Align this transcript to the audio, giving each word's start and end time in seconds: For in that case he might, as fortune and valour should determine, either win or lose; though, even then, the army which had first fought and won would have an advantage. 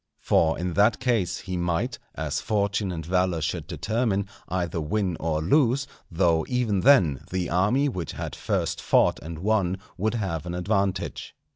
For 0.19 0.57
in 0.57 0.73
that 0.73 0.99
case 0.99 1.41
he 1.41 1.55
might, 1.57 1.99
as 2.15 2.41
fortune 2.41 2.91
and 2.91 3.05
valour 3.05 3.39
should 3.39 3.67
determine, 3.67 4.27
either 4.49 4.81
win 4.81 5.15
or 5.19 5.43
lose; 5.43 5.85
though, 6.09 6.43
even 6.49 6.79
then, 6.79 7.23
the 7.29 7.51
army 7.51 7.87
which 7.87 8.13
had 8.13 8.35
first 8.35 8.81
fought 8.81 9.19
and 9.21 9.37
won 9.37 9.77
would 9.99 10.15
have 10.15 10.47
an 10.47 10.55
advantage. 10.55 11.35